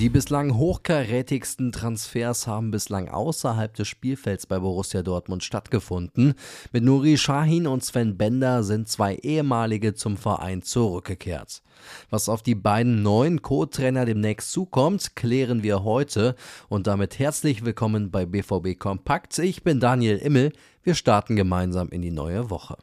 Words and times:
Die 0.00 0.08
bislang 0.08 0.56
hochkarätigsten 0.56 1.72
Transfers 1.72 2.46
haben 2.46 2.70
bislang 2.70 3.10
außerhalb 3.10 3.74
des 3.74 3.86
Spielfelds 3.86 4.46
bei 4.46 4.58
Borussia 4.58 5.02
Dortmund 5.02 5.44
stattgefunden. 5.44 6.32
Mit 6.72 6.84
Nuri 6.84 7.18
Sahin 7.18 7.66
und 7.66 7.84
Sven 7.84 8.16
Bender 8.16 8.62
sind 8.62 8.88
zwei 8.88 9.16
ehemalige 9.16 9.92
zum 9.92 10.16
Verein 10.16 10.62
zurückgekehrt. 10.62 11.62
Was 12.08 12.30
auf 12.30 12.42
die 12.42 12.54
beiden 12.54 13.02
neuen 13.02 13.42
Co-Trainer 13.42 14.06
demnächst 14.06 14.52
zukommt, 14.52 15.16
klären 15.16 15.62
wir 15.62 15.84
heute 15.84 16.34
und 16.70 16.86
damit 16.86 17.18
herzlich 17.18 17.62
willkommen 17.66 18.10
bei 18.10 18.24
BVB 18.24 18.78
Kompakt. 18.78 19.38
Ich 19.38 19.64
bin 19.64 19.80
Daniel 19.80 20.16
Immel. 20.16 20.54
Wir 20.82 20.94
starten 20.94 21.36
gemeinsam 21.36 21.90
in 21.90 22.00
die 22.00 22.10
neue 22.10 22.48
Woche. 22.48 22.78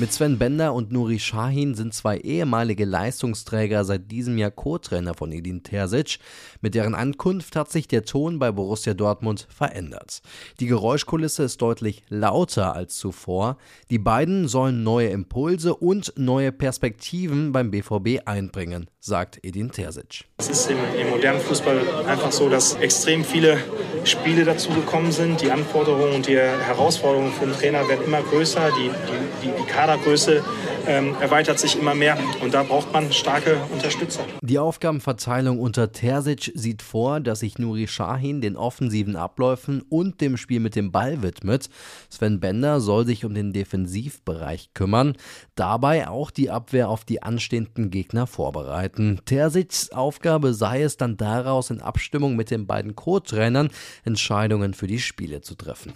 Mit 0.00 0.12
Sven 0.12 0.38
Bender 0.38 0.74
und 0.74 0.92
Nuri 0.92 1.18
Sahin 1.18 1.74
sind 1.74 1.92
zwei 1.92 2.18
ehemalige 2.18 2.84
Leistungsträger 2.84 3.84
seit 3.84 4.12
diesem 4.12 4.38
Jahr 4.38 4.52
Co-Trainer 4.52 5.12
von 5.12 5.32
Edin 5.32 5.64
Terzic. 5.64 6.20
Mit 6.60 6.76
deren 6.76 6.94
Ankunft 6.94 7.56
hat 7.56 7.72
sich 7.72 7.88
der 7.88 8.04
Ton 8.04 8.38
bei 8.38 8.52
Borussia 8.52 8.94
Dortmund 8.94 9.48
verändert. 9.50 10.22
Die 10.60 10.66
Geräuschkulisse 10.66 11.42
ist 11.42 11.60
deutlich 11.60 12.04
lauter 12.10 12.76
als 12.76 12.96
zuvor. 12.96 13.56
Die 13.90 13.98
beiden 13.98 14.46
sollen 14.46 14.84
neue 14.84 15.08
Impulse 15.08 15.74
und 15.74 16.12
neue 16.16 16.52
Perspektiven 16.52 17.50
beim 17.50 17.72
BVB 17.72 18.20
einbringen, 18.24 18.88
sagt 19.00 19.40
Edin 19.42 19.72
Terzic. 19.72 20.26
Es 20.36 20.48
ist 20.48 20.70
im, 20.70 20.78
im 20.96 21.10
modernen 21.10 21.40
Fußball 21.40 21.80
einfach 22.06 22.30
so, 22.30 22.48
dass 22.48 22.74
extrem 22.74 23.24
viele 23.24 23.58
Spiele 24.04 24.44
dazu 24.44 24.70
gekommen 24.70 25.10
sind. 25.10 25.40
Die 25.40 25.50
Anforderungen 25.50 26.12
und 26.14 26.28
die 26.28 26.36
Herausforderungen 26.36 27.32
für 27.32 27.46
den 27.46 27.54
Trainer 27.54 27.88
werden 27.88 28.04
immer 28.04 28.22
größer. 28.22 28.70
Die, 28.78 28.90
die, 28.90 29.48
die, 29.48 29.60
die 29.60 29.66
Kadergröße 29.88 30.44
ähm, 30.86 31.16
erweitert 31.18 31.58
sich 31.58 31.78
immer 31.78 31.94
mehr 31.94 32.18
und 32.42 32.52
da 32.52 32.62
braucht 32.62 32.92
man 32.92 33.10
starke 33.10 33.56
Unterstützer. 33.72 34.20
Die 34.42 34.58
Aufgabenverteilung 34.58 35.58
unter 35.58 35.92
Terzic 35.92 36.52
sieht 36.54 36.82
vor, 36.82 37.20
dass 37.20 37.40
sich 37.40 37.58
Nuri 37.58 37.86
Sahin 37.86 38.42
den 38.42 38.58
offensiven 38.58 39.16
Abläufen 39.16 39.80
und 39.88 40.20
dem 40.20 40.36
Spiel 40.36 40.60
mit 40.60 40.76
dem 40.76 40.92
Ball 40.92 41.22
widmet. 41.22 41.70
Sven 42.10 42.38
Bender 42.38 42.80
soll 42.80 43.06
sich 43.06 43.24
um 43.24 43.32
den 43.32 43.54
Defensivbereich 43.54 44.74
kümmern, 44.74 45.16
dabei 45.54 46.06
auch 46.08 46.30
die 46.30 46.50
Abwehr 46.50 46.90
auf 46.90 47.06
die 47.06 47.22
anstehenden 47.22 47.90
Gegner 47.90 48.26
vorbereiten. 48.26 49.20
Terzics 49.24 49.90
Aufgabe 49.92 50.52
sei 50.52 50.82
es 50.82 50.98
dann 50.98 51.16
daraus 51.16 51.70
in 51.70 51.80
Abstimmung 51.80 52.36
mit 52.36 52.50
den 52.50 52.66
beiden 52.66 52.94
Co-Trainern 52.94 53.70
Entscheidungen 54.04 54.74
für 54.74 54.86
die 54.86 55.00
Spiele 55.00 55.40
zu 55.40 55.54
treffen. 55.54 55.94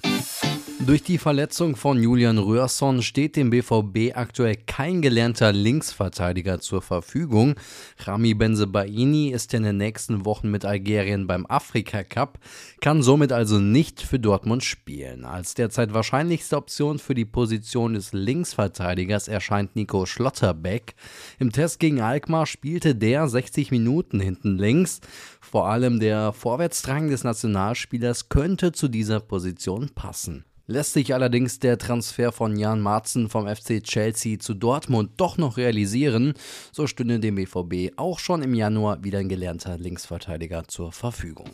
Durch 0.84 1.04
die 1.04 1.18
Verletzung 1.18 1.76
von 1.76 2.02
Julian 2.02 2.38
Röhrson 2.38 3.02
steht 3.02 3.36
dem 3.36 3.50
BVB 3.50 4.16
aktuell 4.16 4.56
kein 4.66 5.00
gelernter 5.00 5.52
Linksverteidiger 5.52 6.58
zur 6.58 6.82
Verfügung. 6.82 7.54
Rami 7.98 8.34
Benzebaini 8.34 9.28
ist 9.30 9.54
in 9.54 9.62
den 9.62 9.76
nächsten 9.76 10.24
Wochen 10.24 10.50
mit 10.50 10.64
Algerien 10.64 11.28
beim 11.28 11.46
Afrika 11.46 12.02
Cup, 12.02 12.40
kann 12.80 13.00
somit 13.04 13.30
also 13.30 13.60
nicht 13.60 14.00
für 14.00 14.18
Dortmund 14.18 14.64
spielen. 14.64 15.24
Als 15.24 15.54
derzeit 15.54 15.94
wahrscheinlichste 15.94 16.56
Option 16.56 16.98
für 16.98 17.14
die 17.14 17.26
Position 17.26 17.94
des 17.94 18.12
Linksverteidigers 18.12 19.28
erscheint 19.28 19.76
Nico 19.76 20.04
Schlotterbeck. 20.04 20.96
Im 21.38 21.52
Test 21.52 21.78
gegen 21.78 22.00
Alkmaar 22.00 22.46
spielte 22.46 22.96
der 22.96 23.28
60 23.28 23.70
Minuten 23.70 24.18
hinten 24.18 24.58
links. 24.58 25.00
Vor 25.40 25.68
allem 25.68 26.00
der 26.00 26.32
Vorwärtsdrang 26.32 27.08
des 27.08 27.22
Nationalspielers 27.22 28.28
könnte 28.30 28.72
zu 28.72 28.88
dieser 28.88 29.20
Position 29.20 29.90
passen. 29.94 30.44
Lässt 30.66 30.92
sich 30.92 31.12
allerdings 31.12 31.58
der 31.58 31.76
Transfer 31.76 32.30
von 32.30 32.56
Jan 32.56 32.80
Marzen 32.80 33.28
vom 33.28 33.48
FC 33.48 33.82
Chelsea 33.82 34.38
zu 34.38 34.54
Dortmund 34.54 35.10
doch 35.16 35.36
noch 35.36 35.56
realisieren, 35.56 36.34
so 36.70 36.86
stünde 36.86 37.18
dem 37.18 37.34
BVB 37.34 37.92
auch 37.96 38.20
schon 38.20 38.42
im 38.42 38.54
Januar 38.54 39.02
wieder 39.02 39.18
ein 39.18 39.28
gelernter 39.28 39.76
Linksverteidiger 39.76 40.68
zur 40.68 40.92
Verfügung. 40.92 41.50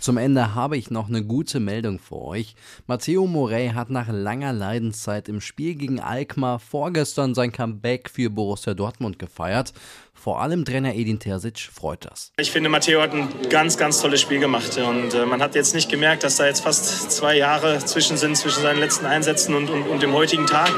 Zum 0.00 0.16
Ende 0.16 0.54
habe 0.54 0.78
ich 0.78 0.90
noch 0.90 1.08
eine 1.08 1.22
gute 1.22 1.60
Meldung 1.60 1.98
für 1.98 2.16
euch. 2.16 2.54
Matteo 2.86 3.26
Morey 3.26 3.72
hat 3.74 3.90
nach 3.90 4.08
langer 4.08 4.54
Leidenszeit 4.54 5.28
im 5.28 5.42
Spiel 5.42 5.74
gegen 5.74 6.00
Alkmaar 6.00 6.58
vorgestern 6.58 7.34
sein 7.34 7.52
Comeback 7.52 8.08
für 8.08 8.30
Borussia 8.30 8.72
Dortmund 8.72 9.18
gefeiert. 9.18 9.74
Vor 10.14 10.40
allem 10.40 10.64
Trainer 10.64 10.94
Edin 10.94 11.18
Terzic 11.18 11.58
freut 11.58 12.04
das. 12.04 12.32
Ich 12.38 12.50
finde, 12.50 12.70
Matteo 12.70 13.00
hat 13.00 13.12
ein 13.12 13.28
ganz, 13.50 13.76
ganz 13.76 14.00
tolles 14.00 14.20
Spiel 14.20 14.38
gemacht. 14.38 14.78
Und 14.78 15.14
äh, 15.14 15.26
man 15.26 15.42
hat 15.42 15.54
jetzt 15.54 15.74
nicht 15.74 15.90
gemerkt, 15.90 16.24
dass 16.24 16.36
da 16.36 16.46
jetzt 16.46 16.60
fast 16.60 17.10
zwei 17.10 17.36
Jahre 17.36 17.78
zwischen 17.78 18.16
sind, 18.16 18.36
zwischen 18.36 18.62
seinen 18.62 18.80
letzten 18.80 19.06
Einsätzen 19.06 19.54
und, 19.54 19.68
und, 19.68 19.82
und 19.82 20.02
dem 20.02 20.12
heutigen 20.12 20.46
Tag. 20.46 20.70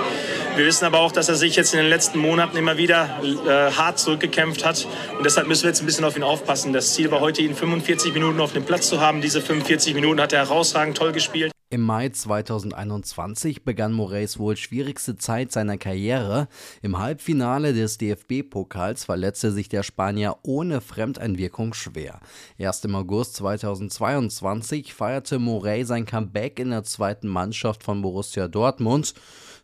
Wir 0.54 0.66
wissen 0.66 0.84
aber 0.84 1.00
auch, 1.00 1.12
dass 1.12 1.30
er 1.30 1.34
sich 1.34 1.56
jetzt 1.56 1.72
in 1.72 1.80
den 1.80 1.88
letzten 1.88 2.18
Monaten 2.18 2.58
immer 2.58 2.76
wieder 2.76 3.08
äh, 3.22 3.72
hart 3.72 3.98
zurückgekämpft 3.98 4.66
hat. 4.66 4.86
Und 5.16 5.24
deshalb 5.24 5.48
müssen 5.48 5.62
wir 5.62 5.70
jetzt 5.70 5.80
ein 5.80 5.86
bisschen 5.86 6.04
auf 6.04 6.14
ihn 6.14 6.22
aufpassen. 6.22 6.74
Das 6.74 6.92
Ziel 6.92 7.10
war 7.10 7.20
heute, 7.20 7.40
ihn 7.40 7.54
45 7.54 8.12
Minuten 8.12 8.38
auf 8.38 8.52
dem 8.52 8.64
Platz 8.64 8.88
zu 8.88 9.00
haben. 9.00 9.22
Diese 9.22 9.40
45 9.40 9.94
Minuten 9.94 10.20
hat 10.20 10.34
er 10.34 10.40
herausragend 10.40 10.98
toll 10.98 11.12
gespielt. 11.12 11.52
Im 11.70 11.80
Mai 11.80 12.10
2021 12.10 13.64
begann 13.64 13.94
Moraes 13.94 14.38
wohl 14.38 14.58
schwierigste 14.58 15.16
Zeit 15.16 15.52
seiner 15.52 15.78
Karriere. 15.78 16.48
Im 16.82 16.98
Halbfinale 16.98 17.72
des 17.72 17.96
DFB-Pokals 17.96 19.06
verletzte 19.06 19.52
sich 19.52 19.70
der 19.70 19.82
Spanier 19.82 20.36
ohne 20.42 20.82
Fremdeinwirkung 20.82 21.72
schwer. 21.72 22.20
Erst 22.58 22.84
im 22.84 22.94
August 22.94 23.36
2022 23.36 24.92
feierte 24.92 25.38
Morey 25.38 25.86
sein 25.86 26.04
Comeback 26.04 26.58
in 26.58 26.68
der 26.68 26.84
zweiten 26.84 27.28
Mannschaft 27.28 27.82
von 27.82 28.02
Borussia 28.02 28.48
Dortmund. 28.48 29.14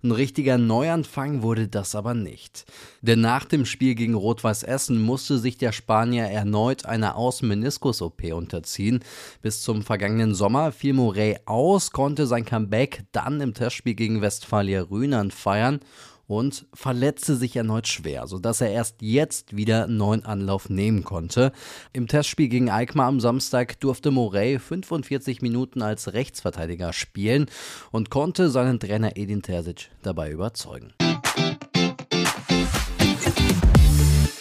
Ein 0.00 0.12
richtiger 0.12 0.58
Neuanfang 0.58 1.42
wurde 1.42 1.66
das 1.66 1.96
aber 1.96 2.14
nicht. 2.14 2.66
Denn 3.02 3.20
nach 3.20 3.44
dem 3.44 3.64
Spiel 3.64 3.96
gegen 3.96 4.14
Rot-Weiß 4.14 4.62
Essen 4.62 5.02
musste 5.02 5.38
sich 5.38 5.58
der 5.58 5.72
Spanier 5.72 6.24
erneut 6.24 6.86
einer 6.86 7.16
Außenmeniskus-OP 7.16 8.32
unterziehen. 8.32 9.00
Bis 9.42 9.62
zum 9.62 9.82
vergangenen 9.82 10.34
Sommer 10.34 10.70
fiel 10.70 10.92
Morey 10.92 11.38
aus, 11.46 11.90
konnte 11.90 12.28
sein 12.28 12.44
Comeback 12.44 13.06
dann 13.10 13.40
im 13.40 13.54
Testspiel 13.54 13.94
gegen 13.94 14.20
Westfalia 14.20 14.82
Rühnern 14.82 15.32
feiern 15.32 15.80
und 16.28 16.66
verletzte 16.74 17.34
sich 17.34 17.56
erneut 17.56 17.88
schwer, 17.88 18.28
sodass 18.28 18.60
er 18.60 18.70
erst 18.70 19.02
jetzt 19.02 19.56
wieder 19.56 19.84
einen 19.84 19.96
neuen 19.96 20.24
Anlauf 20.24 20.68
nehmen 20.68 21.02
konnte. 21.02 21.50
Im 21.92 22.06
Testspiel 22.06 22.48
gegen 22.48 22.70
Alkmaar 22.70 23.08
am 23.08 23.18
Samstag 23.18 23.80
durfte 23.80 24.12
Morey 24.12 24.60
45 24.60 25.42
Minuten 25.42 25.82
als 25.82 26.12
Rechtsverteidiger 26.12 26.92
spielen 26.92 27.46
und 27.90 28.10
konnte 28.10 28.50
seinen 28.50 28.78
Trainer 28.78 29.16
Edin 29.16 29.42
Terzic 29.42 29.90
dabei 30.02 30.30
überzeugen. 30.30 30.92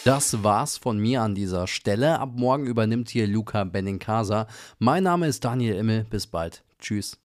Das 0.04 0.42
war's 0.42 0.78
von 0.78 0.98
mir 0.98 1.22
an 1.22 1.34
dieser 1.34 1.66
Stelle. 1.66 2.18
Ab 2.18 2.30
morgen 2.34 2.66
übernimmt 2.66 3.10
hier 3.10 3.26
Luca 3.26 3.64
Benincasa. 3.64 4.46
Mein 4.78 5.02
Name 5.02 5.26
ist 5.26 5.44
Daniel 5.44 5.74
Immel. 5.76 6.04
Bis 6.04 6.26
bald. 6.26 6.64
Tschüss. 6.78 7.18